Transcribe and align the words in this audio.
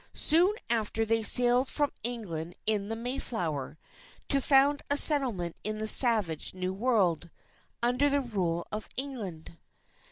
Soon 0.15 0.55
after, 0.67 1.05
they 1.05 1.21
sailed 1.21 1.69
from 1.69 1.91
England 2.01 2.55
in 2.65 2.89
the 2.89 2.95
Mayflower, 2.95 3.77
to 4.29 4.41
found 4.41 4.81
a 4.89 4.97
settlement 4.97 5.57
in 5.63 5.77
the 5.77 5.87
savage 5.87 6.55
New 6.55 6.73
World, 6.73 7.29
under 7.83 8.09
the 8.09 8.21
rule 8.21 8.65
of 8.71 8.89
England. 8.97 9.59